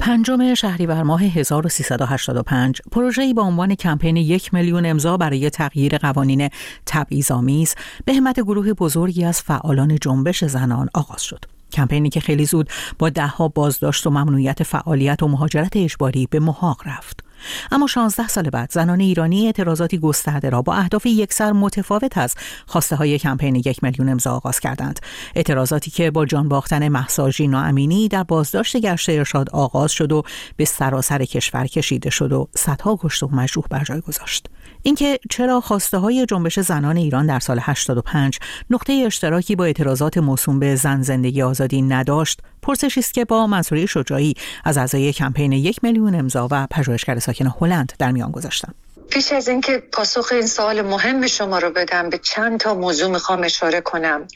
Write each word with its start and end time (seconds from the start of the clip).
پنجم 0.00 0.54
شهریور 0.54 1.02
ماه 1.02 1.22
1385 1.22 2.82
پروژه‌ای 2.92 3.34
با 3.34 3.42
عنوان 3.42 3.74
کمپین 3.74 4.16
یک 4.16 4.54
میلیون 4.54 4.86
امضا 4.86 5.16
برای 5.16 5.50
تغییر 5.50 5.98
قوانین 5.98 6.48
تبعیض‌آمیز 6.86 7.74
به 8.04 8.14
همت 8.14 8.40
گروه 8.40 8.72
بزرگی 8.72 9.24
از 9.24 9.42
فعالان 9.42 9.98
جنبش 10.00 10.44
زنان 10.44 10.88
آغاز 10.94 11.22
شد. 11.22 11.44
کمپینی 11.72 12.08
که 12.08 12.20
خیلی 12.20 12.46
زود 12.46 12.70
با 12.98 13.10
دهها 13.10 13.48
بازداشت 13.48 14.06
و 14.06 14.10
ممنوعیت 14.10 14.62
فعالیت 14.62 15.22
و 15.22 15.28
مهاجرت 15.28 15.76
اجباری 15.76 16.28
به 16.30 16.40
محاق 16.40 16.82
رفت. 16.86 17.25
اما 17.72 17.86
16 17.86 18.28
سال 18.28 18.50
بعد 18.50 18.72
زنان 18.72 19.00
ایرانی 19.00 19.46
اعتراضاتی 19.46 19.98
گسترده 19.98 20.50
را 20.50 20.62
با 20.62 20.74
اهداف 20.74 21.06
یکسر 21.06 21.52
متفاوت 21.52 22.18
از 22.18 22.34
خواسته 22.66 22.96
های 22.96 23.18
کمپین 23.18 23.54
یک 23.54 23.82
میلیون 23.82 24.08
امضا 24.08 24.32
آغاز 24.32 24.60
کردند. 24.60 25.00
اعتراضاتی 25.34 25.90
که 25.90 26.10
با 26.10 26.26
جان 26.26 26.48
باختن 26.48 26.88
محساجی 26.88 27.48
ناامینی 27.48 28.08
در 28.08 28.22
بازداشت 28.22 28.76
گشت 28.76 29.08
ارشاد 29.08 29.50
آغاز 29.50 29.92
شد 29.92 30.12
و 30.12 30.22
به 30.56 30.64
سراسر 30.64 31.24
کشور 31.24 31.66
کشیده 31.66 32.10
شد 32.10 32.32
و 32.32 32.48
صدها 32.54 32.98
کشت 33.02 33.22
و 33.22 33.28
مجروح 33.32 33.64
بر 33.70 33.84
جای 33.84 34.00
گذاشت. 34.00 34.46
اینکه 34.82 35.18
چرا 35.30 35.60
خواسته 35.60 35.98
های 35.98 36.26
جنبش 36.26 36.60
زنان 36.60 36.96
ایران 36.96 37.26
در 37.26 37.38
سال 37.38 37.58
85 37.62 38.38
نقطه 38.70 38.92
اشتراکی 39.06 39.56
با 39.56 39.64
اعتراضات 39.64 40.18
موسوم 40.18 40.58
به 40.58 40.76
زن 40.76 41.02
زندگی 41.02 41.42
آزادی 41.42 41.82
نداشت 41.82 42.40
پرسشی 42.66 43.00
است 43.00 43.14
که 43.14 43.24
با 43.24 43.46
منصوری 43.46 43.86
شجاعی 43.86 44.34
از 44.64 44.78
اعضای 44.78 45.12
کمپین 45.12 45.52
یک 45.52 45.84
میلیون 45.84 46.14
امضا 46.14 46.48
و 46.50 46.66
پژوهشگر 46.70 47.18
ساکن 47.18 47.54
هلند 47.60 47.92
در 47.98 48.12
میان 48.12 48.30
گذاشتم. 48.30 48.74
پیش 49.10 49.32
از 49.32 49.48
اینکه 49.48 49.82
پاسخ 49.92 50.32
این 50.32 50.46
سوال 50.46 50.82
مهم 50.82 51.26
شما 51.26 51.58
رو 51.58 51.70
بدم 51.70 52.10
به 52.10 52.18
چند 52.18 52.60
تا 52.60 52.74
موضوع 52.74 53.10
می‌خوام 53.10 53.44
اشاره 53.44 53.80
کنم. 53.80 54.28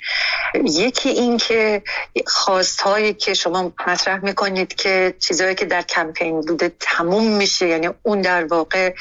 یکی 0.54 1.08
این 1.08 1.36
که 1.36 1.82
خواست 2.26 2.80
هایی 2.80 3.14
که 3.14 3.34
شما 3.34 3.72
مطرح 3.86 4.24
می‌کنید 4.24 4.74
که 4.74 5.14
چیزهایی 5.18 5.54
که 5.54 5.64
در 5.64 5.82
کمپین 5.82 6.40
بوده 6.40 6.72
تموم 6.80 7.36
میشه 7.36 7.68
یعنی 7.68 7.88
اون 8.02 8.20
در 8.20 8.44
واقع 8.44 8.94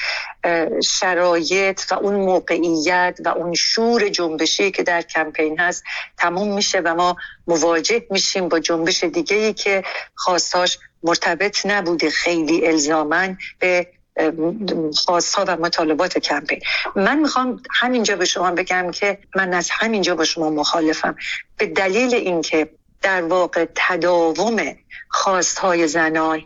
شرایط 0.84 1.82
و 1.92 1.96
اون 1.96 2.16
موقعیت 2.16 3.20
و 3.26 3.30
اون 3.30 3.54
شور 3.54 4.10
جنبشی 4.10 4.72
که 4.72 4.84
در 4.84 5.02
کمپین 5.02 5.60
هست 5.60 5.84
تموم 6.18 6.56
میشه 6.56 6.80
و 6.80 6.96
ما 6.96 7.16
مواجه 7.48 8.06
میشیم 8.10 8.50
با 8.50 8.60
جنبش 8.60 9.04
دیگه 9.04 9.54
که 9.54 9.84
خواستاش 10.16 10.80
مرتبط 11.04 11.66
نبوده. 11.66 12.10
خیلی 12.10 12.68
الزامن 12.68 13.38
به 13.60 13.88
خواستها 14.96 15.46
و 15.48 15.58
مطالبات 15.58 16.18
کمپین. 16.18 16.60
من 16.96 17.20
می‌خوام 17.20 17.62
همینجا 17.72 18.16
به 18.16 18.26
شما 18.26 18.52
بگم 18.52 18.92
که 18.92 19.18
من 19.36 19.54
از 19.54 19.70
همینجا 19.72 20.16
با 20.16 20.24
شما 20.24 20.50
مخالفم. 20.50 21.16
به 21.58 21.66
دلیل 21.66 22.16
اینکه 22.16 22.70
در 23.02 23.22
واقع 23.22 23.66
تداوم 23.76 24.76
خواستهای 25.10 25.88
زنان 25.88 26.42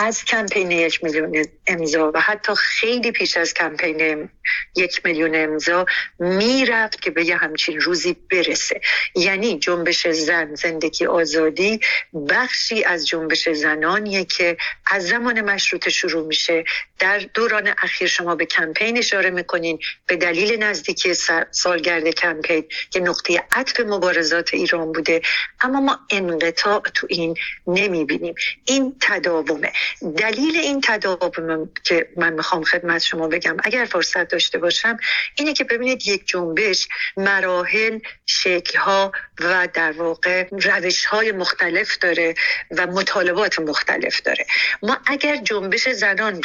از 0.00 0.24
کمپین 0.24 0.70
یک 0.70 1.04
میلیون 1.04 1.44
امضا 1.66 2.12
و 2.14 2.20
حتی 2.20 2.52
خیلی 2.54 3.12
پیش 3.12 3.36
از 3.36 3.54
کمپین 3.54 4.28
یک 4.76 5.00
میلیون 5.04 5.34
امضا 5.34 5.86
می‌رفت 6.18 7.02
که 7.02 7.10
به 7.10 7.24
یه 7.24 7.36
همچین 7.36 7.80
روزی 7.80 8.16
برسه. 8.30 8.80
یعنی 9.14 9.58
جنبش 9.58 10.06
زن 10.06 10.54
زندگی 10.54 11.06
آزادی 11.06 11.80
بخشی 12.28 12.84
از 12.84 13.06
جنبش 13.06 13.48
زنانیه 13.48 14.24
که 14.24 14.56
از 14.86 15.06
زمان 15.08 15.40
مشروط 15.40 15.88
شروع 15.88 16.26
میشه. 16.26 16.64
در 16.98 17.18
دوران 17.18 17.74
اخیر 17.78 18.08
شما 18.08 18.34
به 18.34 18.46
کمپین 18.46 18.98
اشاره 18.98 19.30
می‌کنین 19.30 19.78
به 20.06 20.16
دلیل 20.16 20.62
نزدیکی 20.62 21.14
سالگرد 21.50 22.08
کمپین 22.08 22.64
که 22.90 23.00
نقطه 23.00 23.44
عطف 23.52 23.80
مبارزات 23.80 24.54
ایران 24.54 24.92
بوده. 24.92 25.22
اما 25.60 25.80
ما 25.80 25.98
انقطاع 26.10 26.82
تو 26.94 27.06
این 27.10 27.36
نمی‌بینیم. 27.66 28.34
این 28.64 28.96
تداومه. 29.00 29.72
دلیل 30.16 30.56
این 30.56 30.80
تداوم 30.84 31.70
که 31.84 32.08
من 32.16 32.32
می‌خوام 32.32 32.64
خدمت 32.64 33.02
شما 33.02 33.28
بگم 33.28 33.56
اگر 33.64 33.84
فرصت 33.84 34.28
داشته 34.28 34.58
باشم 34.58 34.96
اینه 35.36 35.52
که 35.52 35.64
ببینید 35.64 36.08
یک 36.08 36.26
جنبش 36.26 36.88
مراحل 37.16 37.98
شکلها 38.26 39.12
و 39.40 39.68
در 39.74 39.92
واقع 39.92 40.48
روش 40.50 41.04
های 41.04 41.32
مختلف 41.32 41.98
داره 41.98 42.34
و 42.70 42.86
مطالبات 42.86 43.58
مختلف 43.58 44.20
داره. 44.20 44.46
ما 44.82 44.98
اگر 45.06 45.36
جنبش 45.36 45.88
زنان 45.88 46.40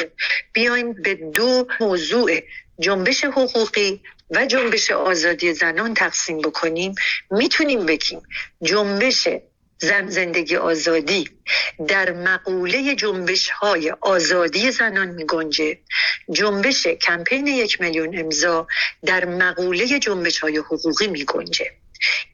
بیایم 0.53 0.94
به 0.94 1.13
دو 1.16 1.67
موضوع 1.79 2.31
جنبش 2.79 3.25
حقوقی 3.25 4.01
و 4.29 4.46
جنبش 4.46 4.91
آزادی 4.91 5.53
زنان 5.53 5.94
تقسیم 5.94 6.41
بکنیم 6.41 6.96
می‌تونیم 7.31 7.85
بگیم 7.85 8.22
جنبش 8.62 9.28
زن 9.83 10.09
زندگی 10.09 10.55
آزادی 10.55 11.29
در 11.88 12.11
مقوله 12.11 12.95
جنبش 12.95 13.49
های 13.49 13.91
آزادی 14.01 14.71
زنان 14.71 15.07
می 15.07 15.25
گنجه 15.25 15.77
جنبش 16.31 16.88
کمپین 16.88 17.47
یک 17.47 17.81
میلیون 17.81 18.19
امضا 18.19 18.67
در 19.05 19.25
مقوله 19.25 19.99
جنبش 19.99 20.39
های 20.39 20.57
حقوقی 20.57 21.07
می 21.07 21.25
گنجه 21.25 21.72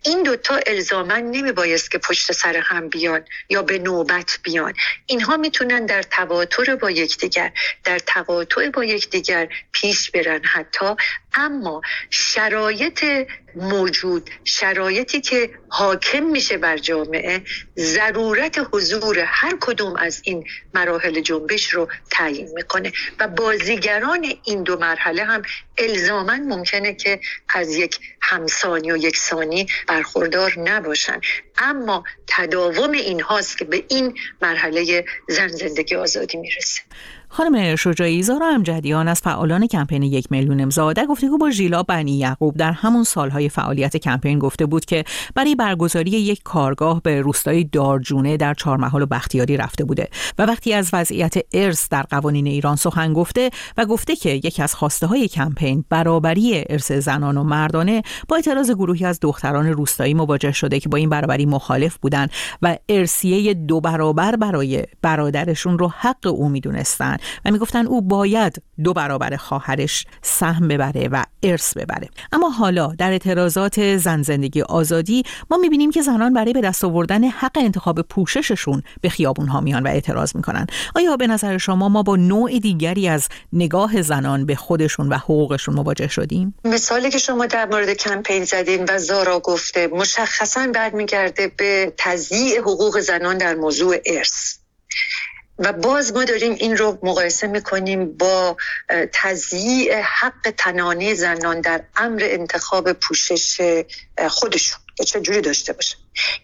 این 0.03 0.23
دوتا 0.23 0.59
الزامن 0.67 1.23
نمی 1.23 1.51
بایست 1.51 1.91
که 1.91 1.97
پشت 1.97 2.31
سر 2.31 2.57
هم 2.57 2.89
بیان 2.89 3.25
یا 3.49 3.61
به 3.61 3.79
نوبت 3.79 4.39
بیان. 4.43 4.73
اینها 5.05 5.37
می‌تونن 5.37 5.85
در 5.85 6.03
تواتر 6.03 6.75
با 6.75 6.91
یکدیگر 6.91 7.51
در 7.83 7.99
تقاطع 7.99 8.69
با 8.69 8.83
یکدیگر 8.83 9.49
پیش 9.71 10.11
برن 10.11 10.43
حتی. 10.43 10.95
اما 11.33 11.81
شرایط 12.09 13.05
موجود 13.59 14.29
شرایطی 14.43 15.21
که 15.21 15.49
حاکم 15.69 16.23
میشه 16.23 16.57
بر 16.57 16.77
جامعه 16.77 17.41
ضرورت 17.77 18.67
حضور 18.71 19.19
هر 19.19 19.57
کدوم 19.61 19.95
از 19.95 20.21
این 20.23 20.43
مراحل 20.73 21.21
جنبش 21.21 21.69
رو 21.69 21.87
تعیین 22.11 22.49
می‌کنه. 22.55 22.91
و 23.19 23.27
بازیگران 23.27 24.33
این 24.43 24.63
دو 24.63 24.77
مرحله 24.77 25.23
هم 25.23 25.41
الزاما 25.77 26.35
ممکنه 26.35 26.93
که 26.93 27.19
از 27.49 27.75
یک 27.75 27.99
همسانی 28.21 28.91
و 28.91 28.97
یک 28.97 29.17
ثانی 29.17 29.67
برخوردار 29.87 30.59
نباشن. 30.59 31.21
اما 31.57 32.03
تداوم 32.27 32.91
این 32.91 33.21
هاست 33.21 33.57
که 33.57 33.65
به 33.65 33.83
این 33.87 34.17
مرحله 34.41 35.05
زن 35.29 35.47
زندگی 35.47 35.95
آزادی 35.95 36.37
می‌رسه. 36.37 36.81
خانم 37.31 37.75
شجاعی 37.75 38.23
زارا 38.23 38.47
امجدیان 38.47 39.07
از 39.07 39.21
فعالان 39.21 39.67
کمپین 39.67 40.03
یک 40.03 40.31
میلیون 40.31 40.61
امضا 40.61 40.93
در 40.93 41.05
گفتگو 41.05 41.37
با 41.37 41.49
ژیلا 41.49 41.83
بنی 41.83 42.17
یعقوب 42.17 42.57
در 42.57 42.71
همون 42.71 43.03
سالهای 43.03 43.49
فعالیت 43.49 43.97
کمپین 43.97 44.39
گفته 44.39 44.65
بود 44.65 44.85
که 44.85 45.03
برای 45.35 45.55
برگزاری 45.55 46.11
یک 46.11 46.43
کارگاه 46.43 47.01
به 47.01 47.21
روستای 47.21 47.63
دارجونه 47.63 48.37
در 48.37 48.53
چهارمحال 48.53 49.01
و 49.01 49.05
بختیاری 49.05 49.57
رفته 49.57 49.85
بوده 49.85 50.07
و 50.37 50.45
وقتی 50.45 50.73
از 50.73 50.89
وضعیت 50.93 51.33
ارث 51.53 51.89
در 51.89 52.03
قوانین 52.03 52.47
ایران 52.47 52.75
سخن 52.75 53.13
گفته 53.13 53.49
و 53.77 53.85
گفته 53.85 54.15
که 54.15 54.29
یکی 54.29 54.63
از 54.63 54.75
خواسته 54.75 55.07
های 55.07 55.27
کمپین 55.27 55.85
برابری 55.89 56.63
ارث 56.69 56.91
زنان 56.91 57.37
و 57.37 57.43
مردانه 57.43 58.01
با 58.27 58.35
اعتراض 58.35 58.71
گروهی 58.71 59.05
از 59.05 59.19
دختران 59.21 59.67
روستایی 59.67 60.13
مواجه 60.13 60.51
شده 60.51 60.79
که 60.79 60.89
با 60.89 60.97
این 60.97 61.09
برابری 61.09 61.45
مخالف 61.45 61.97
بودند 61.97 62.31
و 62.61 62.77
ارسیه 62.89 63.53
دو 63.53 63.81
برابر 63.81 64.35
برای 64.35 64.83
برادرشون 65.01 65.79
رو 65.79 65.87
حق 65.97 66.27
او 66.27 66.49
می‌دونستن. 66.49 67.17
و 67.45 67.51
می‌گفتن 67.51 67.87
او 67.87 68.01
باید 68.01 68.61
دو 68.83 68.93
برابر 68.93 69.35
خواهرش 69.35 70.05
سهم 70.21 70.67
ببره 70.67 71.07
و 71.07 71.23
ارث 71.43 71.77
ببره. 71.77 72.09
اما 72.31 72.49
حالا 72.49 72.93
در 72.97 73.11
اعتراضات 73.11 73.97
زن 73.97 74.21
زندگی 74.21 74.61
آزادی 74.61 75.23
ما 75.51 75.57
می‌بینیم 75.57 75.91
که 75.91 76.01
زنان 76.01 76.33
برای 76.33 76.53
به 76.53 76.61
دست 76.61 76.83
آوردن 76.83 77.23
حق 77.23 77.57
انتخاب 77.57 78.01
پوشششون 78.01 78.83
به 79.01 79.09
خیابون 79.09 79.47
ها 79.47 79.61
میان 79.61 79.83
و 79.83 79.87
اعتراض 79.87 80.35
می‌کنن. 80.35 80.67
آیا 80.95 81.17
به 81.17 81.27
نظر 81.27 81.57
شما 81.57 81.89
ما 81.89 82.03
با 82.03 82.15
نوع 82.15 82.59
دیگری 82.59 83.07
از 83.07 83.27
نگاه 83.53 84.01
زنان 84.01 84.45
به 84.45 84.55
خودشون 84.55 85.09
و 85.09 85.15
حقوقشون 85.15 85.75
مواجه 85.75 86.07
شدیم؟ 86.07 86.55
مثالی 86.65 87.09
که 87.09 87.17
شما 87.17 87.45
در 87.45 87.65
مورد 87.65 87.93
کمپین 87.93 88.43
زدین 88.43 88.85
و 88.89 88.97
زارا 88.97 89.39
گفته 89.39 89.87
مشخصا 89.87 90.67
برمیگرده 90.73 91.51
به 91.57 91.93
تضییع 91.97 92.59
حقوق 92.59 92.99
زنان 92.99 93.37
در 93.37 93.55
موضوع 93.55 93.95
ارث. 94.05 94.57
و 95.59 95.73
باز 95.73 96.13
ما 96.13 96.23
داریم 96.23 96.53
این 96.53 96.77
رو 96.77 96.99
مقایسه 97.03 97.47
می‌کنیم 97.47 98.17
با 98.17 98.57
تضییع 99.13 100.01
حق 100.01 100.53
تنانه 100.57 101.13
زنان 101.13 101.61
در 101.61 101.83
امر 101.95 102.21
انتخاب 102.23 102.93
پوشش 102.93 103.61
خودشون. 104.29 104.79
که 104.95 105.05
چجوری 105.05 105.41
داشته 105.41 105.73
باشه. 105.73 105.95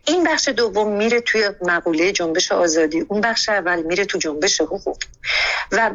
این 0.06 0.24
بخش 0.24 0.48
دوم 0.48 0.92
میره 0.98 1.22
توی 1.22 1.50
مقوله 1.62 2.12
جنبش 2.12 2.52
آزادی. 2.52 3.00
اون 3.00 3.22
بخش 3.22 3.50
اول 3.50 3.84
میره 3.84 4.06
تو 4.06 4.18
جنبش 4.18 4.62
حقوق. 4.62 4.98
و 5.72 5.92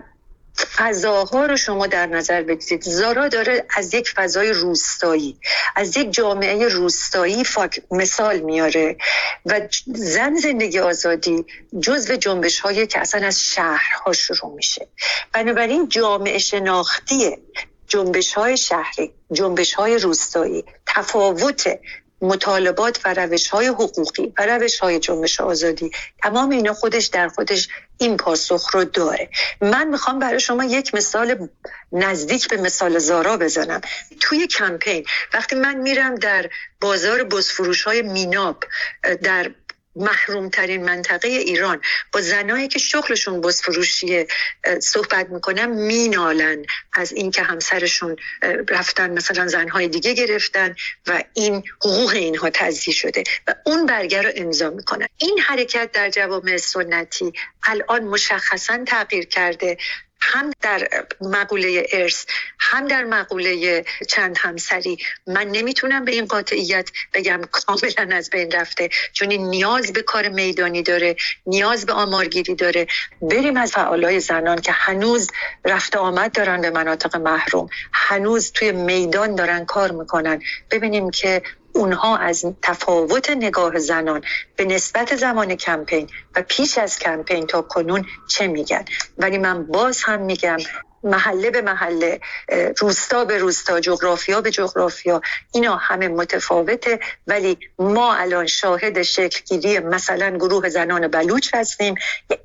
فضاها 0.64 1.46
رو 1.46 1.56
شما 1.56 1.86
در 1.86 2.06
نظر 2.06 2.42
بگیرید. 2.42 2.82
زارا 2.82 3.28
داره 3.28 3.64
از 3.76 3.94
یک 3.94 4.10
فضای 4.10 4.52
روستایی 4.52 5.36
از 5.76 5.96
یک 5.96 6.12
جامعه 6.12 6.68
روستایی 6.68 7.44
فاک 7.44 7.82
مثال 7.90 8.38
میاره 8.38 8.96
و 9.46 9.60
زن 9.86 10.34
زندگی 10.34 10.78
آزادی 10.78 11.44
جزو 11.80 12.16
جنبش 12.16 12.60
هایی 12.60 12.86
که 12.86 13.00
اصلا 13.00 13.26
از 13.26 13.40
شهرها 13.40 14.12
شروع 14.12 14.54
میشه. 14.54 14.88
بنابراین 15.32 15.88
جامعه 15.88 16.38
شناختی 16.38 17.36
جنبش 17.90 18.32
های 18.34 18.56
شهری 18.56 19.12
جنبش 19.32 19.74
های 19.74 19.98
روستایی 19.98 20.64
تفاوت 20.86 21.78
مطالبات 22.22 23.00
و 23.04 23.14
روش 23.14 23.48
های 23.48 23.66
حقوقی 23.66 24.32
و 24.38 24.46
روش 24.46 24.78
های 24.78 24.98
جنبش 24.98 25.40
آزادی 25.40 25.90
تمام 26.22 26.50
اینا 26.50 26.72
خودش 26.72 27.06
در 27.06 27.28
خودش 27.28 27.68
این 27.98 28.16
پاسخ 28.16 28.74
رو 28.74 28.84
داره. 28.84 29.28
من 29.60 29.88
می‌خوام 29.88 30.18
برای 30.18 30.40
شما 30.40 30.64
یک 30.64 30.94
مثال 30.94 31.48
نزدیک 31.92 32.48
به 32.48 32.56
مثال 32.56 32.98
زارا 32.98 33.36
بزنم. 33.36 33.80
توی 34.20 34.46
کمپین 34.46 35.04
وقتی 35.34 35.56
من 35.56 35.74
میرم 35.74 36.14
در 36.14 36.50
بازار 36.80 37.24
بزفروش 37.24 37.82
های 37.82 38.02
میناب 38.02 38.64
در 39.22 39.50
محرومترین 39.96 40.84
منطقه 40.84 41.28
ایران. 41.28 41.80
با 42.12 42.20
زنایی 42.20 42.68
که 42.68 42.78
شغلشون 42.78 43.40
بزفروشیه 43.40 44.26
صحبت 44.80 45.28
می‌کنم 45.28 45.70
مینالن 45.70 46.64
از 46.92 47.12
اینکه 47.12 47.42
همسرشون 47.42 48.16
رفتن 48.68 49.10
مثلا 49.10 49.46
زنهای 49.46 49.88
دیگه 49.88 50.14
گرفتن 50.14 50.74
و 51.06 51.24
این 51.34 51.62
حقوق 51.80 52.10
اینها 52.10 52.50
تضییع 52.50 52.94
شده 52.94 53.24
و 53.46 53.54
اون 53.66 53.86
برگر 53.86 54.22
رو 54.22 54.30
امضا 54.36 54.70
می‌کنن. 54.70 55.06
این 55.18 55.38
حرکت 55.38 55.92
در 55.92 56.10
جوامع 56.10 56.56
سنتی 56.56 57.32
الان 57.62 58.04
مشخصا 58.04 58.84
تغییر 58.86 59.24
کرده. 59.24 59.76
هم 60.22 60.50
در 60.60 60.88
مقوله 61.20 61.86
ارث 61.92 62.24
هم 62.58 62.88
در 62.88 63.04
مقوله 63.04 63.84
چند 64.08 64.36
همسری. 64.38 64.98
من 65.26 65.48
نمی‌تونم 65.48 66.04
به 66.04 66.12
این 66.12 66.26
قاطعیت 66.26 66.90
بگم 67.14 67.40
کاملا 67.52 68.16
از 68.16 68.30
بین 68.30 68.50
رفته 68.50 68.88
چون 69.12 69.30
این 69.30 69.48
نیاز 69.50 69.92
به 69.92 70.02
کار 70.02 70.28
میدانی 70.28 70.82
داره 70.82 71.16
نیاز 71.46 71.86
به 71.86 71.92
آمارگیری 71.92 72.54
داره. 72.54 72.86
بریم 73.22 73.56
از 73.56 73.72
فعالای 73.72 74.20
زنان 74.20 74.60
که 74.60 74.72
هنوز 74.72 75.30
رفته 75.64 75.98
آمد 75.98 76.32
دارن 76.32 76.60
به 76.60 76.70
مناطق 76.70 77.16
محروم 77.16 77.68
هنوز 77.92 78.52
توی 78.52 78.72
میدان 78.72 79.34
دارن 79.34 79.64
کار 79.64 79.90
می‌کنن. 79.90 80.42
ببینیم 80.70 81.10
که 81.10 81.42
اونها 81.80 82.16
از 82.16 82.44
تفاوت 82.62 83.30
نگاه 83.30 83.78
زنان 83.78 84.22
به 84.56 84.64
نسبت 84.64 85.16
زمان 85.16 85.54
کمپین 85.54 86.08
و 86.36 86.42
پیش 86.42 86.78
از 86.78 86.98
کمپین 86.98 87.46
تا 87.46 87.62
کنون 87.62 88.06
چه 88.28 88.46
میگن؟ 88.46 88.84
ولی 89.18 89.38
من 89.38 89.66
باز 89.66 90.02
هم 90.02 90.20
میگم 90.20 90.58
محله 91.04 91.50
به 91.50 91.62
محله 91.62 92.20
روستا 92.78 93.24
به 93.24 93.38
روستا 93.38 93.80
جغرافیا 93.80 94.40
به 94.40 94.50
جغرافیا. 94.50 95.20
اینا 95.52 95.76
همه 95.76 96.08
متفاوته 96.08 97.00
ولی 97.26 97.58
ما 97.78 98.14
الان 98.14 98.46
شاهد 98.46 99.02
شکلگیری 99.02 99.78
مثلا 99.78 100.30
گروه 100.30 100.68
زنان 100.68 101.08
بلوچ 101.08 101.54
هستیم 101.54 101.94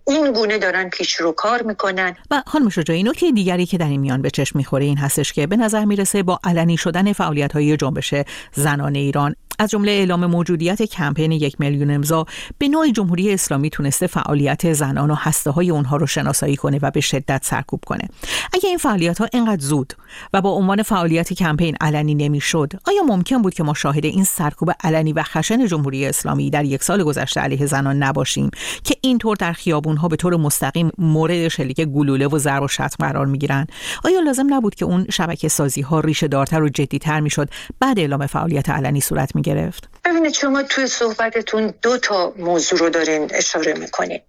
این 0.07 0.33
گونه 0.33 0.57
دارن 0.57 0.89
پیش 0.89 1.15
رو 1.15 1.31
کار 1.31 1.61
می‌کنن. 1.61 2.15
و 2.31 2.43
خانم 2.47 2.69
شجاعی 2.69 3.03
نکته 3.03 3.31
دیگری 3.31 3.65
که 3.65 3.77
در 3.77 3.87
این 3.87 4.01
میان 4.01 4.21
به 4.21 4.29
چشم 4.29 4.57
می‌خوره 4.57 4.85
این 4.85 4.97
هستش 4.97 5.33
که 5.33 5.47
به 5.47 5.55
نظر 5.55 5.85
می‌رسه 5.85 6.23
با 6.23 6.39
علنی 6.43 6.77
شدن 6.77 7.13
فعالیت 7.13 7.53
های 7.53 7.77
جنبش 7.77 8.13
زنان 8.53 8.95
ایران 8.95 9.35
از 9.59 9.69
جمله 9.69 9.91
اعلام 9.91 10.25
موجودیت 10.25 10.81
کمپین 10.81 11.31
یک 11.31 11.55
میلیون 11.59 11.91
امضا 11.91 12.25
به 12.57 12.67
نوعی 12.67 12.91
جمهوری 12.91 13.33
اسلامی 13.33 13.69
تونسته 13.69 14.07
فعالیت 14.07 14.73
زنان 14.73 15.11
و 15.11 15.15
هسته 15.15 15.51
های 15.51 15.69
اونها 15.69 15.97
رو 15.97 16.07
شناسایی 16.07 16.55
کنه 16.55 16.79
و 16.81 16.91
به 16.91 17.01
شدت 17.01 17.45
سرکوب 17.45 17.83
کنه. 17.85 18.09
اگه 18.53 18.69
این 18.69 18.77
فعالیت 18.77 19.17
ها 19.17 19.27
اینقدر 19.33 19.61
زود 19.61 19.93
و 20.33 20.41
با 20.41 20.49
عنوان 20.49 20.83
فعالیت 20.83 21.33
کمپین 21.33 21.75
علنی 21.81 22.15
نمی‌شد 22.15 22.73
آیا 22.87 23.03
ممکن 23.03 23.41
بود 23.41 23.53
که 23.53 23.63
ما 23.63 23.73
شاهد 23.73 24.05
این 24.05 24.23
سرکوب 24.23 24.71
علنی 24.83 25.13
و 25.13 25.23
خشن 25.23 25.67
جمهوری 25.67 26.05
اسلامی 26.05 26.49
در 26.49 26.65
یک 26.65 26.83
سال 26.83 27.03
گذشته 27.03 27.41
علیه 27.41 27.65
زنان 27.65 28.03
نباشیم 28.03 28.49
که 28.83 28.95
اینطور 29.01 29.35
در 29.35 29.53
خیابون 29.53 29.97
ها 29.97 30.07
به 30.07 30.15
طور 30.15 30.35
مستقیم 30.35 30.91
مورد 30.97 31.47
شلیک 31.47 31.81
گلوله 31.81 32.27
و 32.27 32.37
ضرب 32.37 32.63
و 32.63 32.67
شتم 32.67 32.95
قرار 32.99 33.25
می‌گیرن 33.25 33.67
آیا 34.03 34.19
لازم 34.19 34.53
نبود 34.53 34.75
که 34.75 34.85
اون 34.85 35.05
شبکه 35.11 35.47
سازی 35.47 35.81
ها 35.81 35.99
ریشه 35.99 36.27
دارتر 36.27 36.63
و 36.63 36.69
جدیتر 36.69 37.19
می‌شد 37.19 37.49
بعد 37.79 37.99
اعلام 37.99 38.27
فعالیت 38.27 38.69
علنی 38.69 39.01
صورت 39.01 39.35
می 39.35 39.41
گرفت. 39.45 39.89
ببینید 40.05 40.33
شما 40.33 40.63
توی 40.63 40.87
صحبتتون 40.87 41.73
دو 41.81 41.97
تا 41.97 42.33
موضوع 42.37 42.79
رو 42.79 42.89
دارین 42.89 43.35
اشاره 43.35 43.73
می‌کنین. 43.73 44.21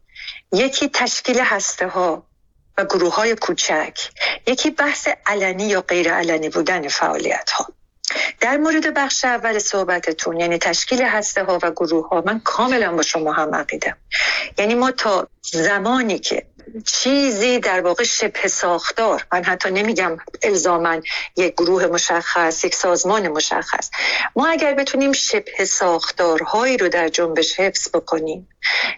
یکی 0.52 0.88
تشکیل 0.88 1.40
هسته 1.40 1.86
ها 1.88 2.26
و 2.78 2.84
گروه 2.84 3.14
های 3.14 3.34
کوچک. 3.34 3.98
یکی 4.46 4.70
بحث 4.70 5.08
علنی 5.26 5.64
یا 5.64 5.80
غیر 5.80 6.14
علنی 6.14 6.48
بودن 6.48 6.88
فعالیت 6.88 7.50
ها 7.50 7.66
در 8.40 8.56
مورد 8.56 8.94
بخش 8.94 9.24
اول 9.24 9.58
صحبتتون 9.58 10.40
یعنی 10.40 10.58
تشکیل 10.58 11.02
هسته 11.02 11.44
ها 11.44 11.58
و 11.62 11.70
گروه 11.70 12.08
ها 12.08 12.22
من 12.26 12.40
کاملا 12.40 12.92
با 12.92 13.02
شما 13.02 13.32
هم 13.32 13.54
عقیدم 13.54 13.96
یعنی 14.58 14.74
ما 14.74 14.90
تا 14.90 15.28
زمانی 15.42 16.18
که 16.18 16.46
چیزی 16.84 17.58
در 17.58 17.80
واقع 17.80 18.04
شبه 18.04 18.48
ساختار 18.48 19.26
من 19.32 19.44
حتی 19.44 19.70
نمیگم 19.70 20.16
الزامن 20.42 21.02
یک 21.36 21.54
گروه 21.54 21.86
مشخص 21.86 22.64
یک 22.64 22.74
سازمان 22.74 23.28
مشخص. 23.28 23.90
ما 24.36 24.46
اگر 24.46 24.74
بتونیم 24.74 25.12
شبه 25.12 25.64
ساختارهایی 25.64 26.76
رو 26.76 26.88
در 26.88 27.08
جنبش 27.08 27.60
حفظ 27.60 27.88
بکنیم 27.88 28.48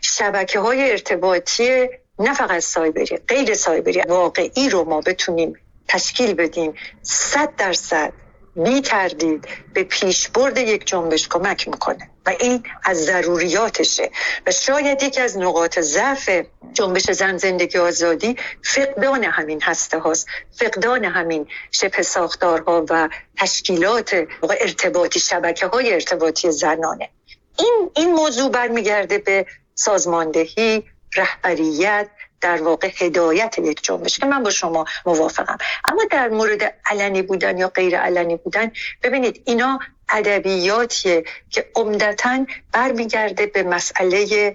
شبکه 0.00 0.60
های 0.60 0.90
ارتباطی 0.90 1.88
نه 2.18 2.34
فقط 2.34 2.58
سایبری 2.58 3.16
غیر 3.16 3.54
سایبری 3.54 4.02
واقعی 4.08 4.68
رو 4.68 4.84
ما 4.84 5.00
بتونیم 5.00 5.52
تشکیل 5.88 6.34
بدیم 6.34 6.74
صد 7.02 7.56
درصد 7.56 8.12
بی 8.56 8.80
تردید 8.80 9.48
به 9.74 9.84
پیشبرد 9.84 10.58
یک 10.58 10.86
جنبش 10.86 11.28
کمک 11.28 11.68
می‌کنه. 11.68 12.10
و 12.28 12.30
این 12.40 12.62
از 12.84 13.04
ضروریاتشه. 13.04 14.10
و 14.46 14.50
شاید 14.50 15.02
یکی 15.02 15.20
از 15.20 15.38
نقاط 15.38 15.78
ضعف 15.78 16.30
جنبش 16.72 17.10
زن 17.10 17.36
زندگی 17.36 17.78
آزادی 17.78 18.36
فقدان 18.62 19.24
همین 19.24 19.62
هسته 19.62 19.98
هاست. 19.98 20.26
فقدان 20.58 21.04
همین 21.04 21.46
شبه 21.70 22.02
ساختارها 22.02 22.86
و 22.90 23.08
تشکیلات 23.36 24.26
ارتباطی 24.60 25.20
شبکه 25.20 25.66
های 25.66 25.92
ارتباطی 25.92 26.50
زنانه. 26.50 27.10
این 27.58 27.90
این 27.96 28.14
موضوع 28.14 28.50
برمیگرده 28.50 29.18
به 29.18 29.46
سازماندهی 29.74 30.84
رهبریت 31.16 32.08
در 32.40 32.62
واقع 32.62 32.90
هدایت 32.98 33.58
یک 33.58 33.82
جنبش 33.82 34.18
که 34.18 34.26
من 34.26 34.42
با 34.42 34.50
شما 34.50 34.84
موافقم. 35.06 35.58
اما 35.84 36.02
در 36.10 36.28
مورد 36.28 36.74
علنی 36.86 37.22
بودن 37.22 37.58
یا 37.58 37.68
غیر 37.68 37.98
علنی 37.98 38.36
بودن 38.36 38.72
ببینید 39.02 39.42
اینا 39.44 39.78
ادبیاتیه 40.10 41.24
که 41.50 41.70
عمدتا 41.74 42.46
برمیگرده 42.72 43.46
به 43.46 43.62
مسئله 43.62 44.54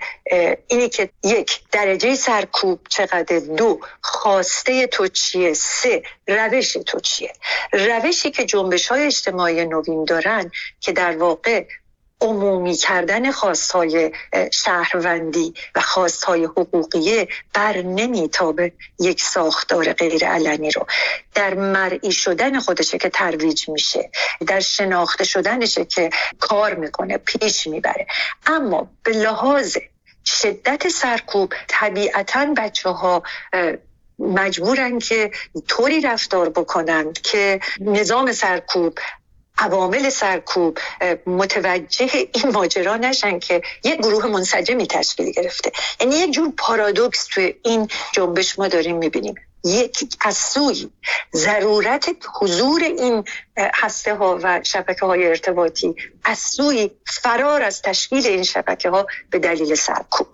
اینی 0.68 0.90
که 0.90 1.10
یک 1.24 1.62
درجه 1.72 2.16
سرکوب 2.16 2.80
چقدر 2.90 3.40
دو 3.40 3.80
خواسته 4.02 4.88
تو 4.88 5.08
چیه 5.08 5.54
سه 5.54 6.04
روش 6.28 6.74
تو 6.74 7.00
چیه. 7.00 7.34
روشی 7.74 8.32
که 8.32 8.46
جنبش 8.46 8.88
های 8.88 9.06
اجتماعی 9.06 9.66
نوین 9.66 10.06
دارن 10.06 10.52
که 10.80 10.92
در 10.92 11.18
واقع 11.18 11.66
عمومی 12.24 12.76
کردن 12.76 13.32
خواستهای 13.32 14.12
شهروندی 14.52 15.54
و 15.76 15.82
خواستهای 15.82 16.46
حقوقیه 16.46 17.28
بر 17.54 17.78
نمیتابه 17.78 18.72
یک 19.00 19.22
ساختار 19.22 19.94
غیر 19.94 20.26
علنی 20.26 20.72
رو. 20.72 20.86
در 21.36 21.54
مرئی 21.54 22.12
شدن 22.12 22.60
خودشه 22.60 22.98
که 22.98 23.10
ترویج 23.10 23.70
میشه. 23.70 24.10
در 24.48 24.60
شناخته 24.60 25.24
شدنشه 25.24 25.86
که 25.86 26.10
کار 26.40 26.76
می‌کنه 26.76 27.18
پیش 27.18 27.68
می‌بره. 27.68 28.08
اما 28.46 28.88
به 29.04 29.12
لحاظ 29.12 29.78
شدت 30.26 30.90
سرکوب 30.90 31.54
طبیعتا 31.68 32.54
بچه 32.58 32.90
ها 32.90 33.24
مجبورن 34.20 35.00
که 35.00 35.32
طوری 35.68 36.02
رفتار 36.02 36.50
بکنند 36.50 37.22
که 37.22 37.60
نظام 37.80 38.32
سرکوب 38.32 39.00
عوامل 39.58 40.10
سرکوب 40.10 40.78
متوجه 41.26 42.10
این 42.34 42.52
ماجرا 42.54 42.98
نشن 42.98 43.40
که 43.40 43.62
یک 43.84 43.98
گروه 43.98 44.28
منسجمی 44.28 44.88
تشکیل 44.88 45.32
گرفته. 45.32 45.72
یعنی 46.00 46.16
یک 46.16 46.32
جور 46.32 46.54
پارادوکس 46.58 47.26
توی 47.26 47.56
این 47.64 47.88
جنبش 48.12 48.60
ما 48.60 48.68
داریم 48.68 48.98
می‌بینیم. 48.98 49.36
یک 49.66 50.16
از 50.22 50.38
سوی 50.38 50.90
ضرورت 51.36 52.10
حضور 52.42 52.84
این 52.84 53.24
هسته 53.58 54.16
ها 54.16 54.40
و 54.44 54.60
شبکه 54.64 55.06
های 55.06 55.28
ارتباطی 55.28 55.96
از 56.24 56.40
سوی 56.40 56.92
فرار 57.06 57.64
از 57.64 57.82
تشکیل 57.82 58.28
این 58.28 58.44
شبکه 58.44 58.90
ها 58.90 59.08
به 59.30 59.40
دلیل 59.40 59.76
سرکوب. 59.76 60.28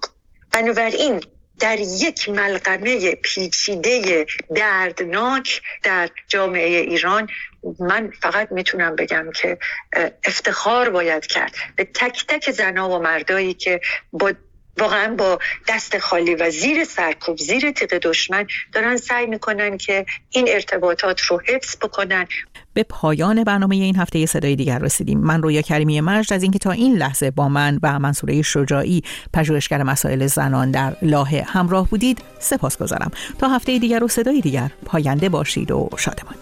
بنابراین 0.51 1.21
در 1.59 1.79
یک 1.79 2.29
ملغمه 2.29 3.15
پیچیده 3.15 4.25
دردناک 4.55 5.61
در 5.83 6.09
جامعه 6.27 6.79
ایران 6.79 7.27
من 7.79 8.11
فقط 8.21 8.51
می‌تونم 8.51 8.95
بگم 8.95 9.31
که 9.35 9.57
افتخار 10.23 10.89
باید 10.89 11.25
کرد. 11.25 11.55
به 11.75 11.83
تک 11.83 12.25
تک 12.27 12.51
زنها 12.51 12.89
و 12.89 12.99
مردایی 12.99 13.53
که 13.53 13.81
با 14.11 14.33
واقعا 14.77 15.15
با 15.15 15.39
دست 15.67 15.97
خالی 15.97 16.35
و 16.35 16.49
زیر 16.51 16.83
سرکوب 16.83 17.37
زیر 17.37 17.71
تیغ 17.71 17.89
دشمن 17.89 18.47
دارن 18.73 18.97
سعی 18.97 19.25
می‌کنن 19.25 19.77
که 19.77 20.05
این 20.29 20.49
ارتباطات 20.49 21.21
رو 21.21 21.41
حفظ 21.45 21.75
بکنن. 21.77 22.27
به 22.79 22.83
پایان 22.89 23.43
برنامه 23.43 23.75
این 23.75 23.95
هفته 23.95 24.25
صدای 24.25 24.55
دیگر 24.55 24.79
رسیدیم. 24.79 25.19
من 25.19 25.41
رویا 25.41 25.61
کریمی 25.61 26.01
مجد 26.01 26.33
از 26.33 26.43
اینکه 26.43 26.59
تا 26.59 26.71
این 26.71 26.95
لحظه 26.97 27.31
با 27.31 27.49
من 27.49 27.79
و 27.83 27.99
منصوره 27.99 28.41
شجاعی 28.41 29.01
پژوهشگر 29.33 29.83
مسائل 29.83 30.27
زنان 30.27 30.71
در 30.71 30.95
لاهه 31.01 31.43
همراه 31.47 31.87
بودید 31.87 32.21
سپاس 32.39 32.77
گذارم. 32.77 33.11
تا 33.39 33.47
هفته 33.47 33.79
دیگر 33.79 34.03
و 34.03 34.07
صدای 34.07 34.41
دیگر 34.41 34.71
پاینده 34.85 35.29
باشید 35.29 35.71
و 35.71 35.89
شادمان. 35.97 36.35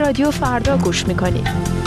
رادیو 0.00 0.30
فردا 0.30 0.76
گوش 0.76 1.06
می‌کنید. 1.08 1.81